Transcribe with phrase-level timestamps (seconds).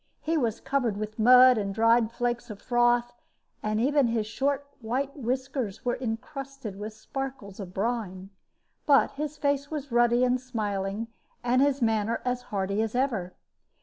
[0.21, 3.13] He was covered with mud and dried flakes of froth,
[3.61, 8.31] and even his short white whiskers were incrusted with sparkles of brine;
[8.87, 11.07] but his face was ruddy and smiling,
[11.43, 13.35] and his manner as hearty as ever.